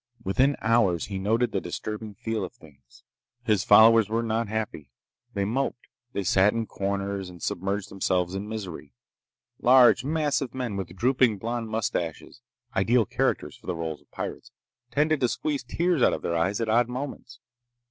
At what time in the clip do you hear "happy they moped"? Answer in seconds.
4.47-5.85